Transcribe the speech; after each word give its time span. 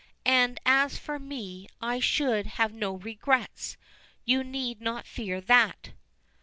And 0.25 0.59
as 0.65 0.97
for 0.97 1.19
me, 1.19 1.67
I 1.79 1.99
should 1.99 2.47
have 2.57 2.73
no 2.73 2.95
regrets. 2.95 3.77
You 4.25 4.43
need 4.43 4.81
not 4.81 5.05
fear 5.05 5.39
that." 5.41 5.91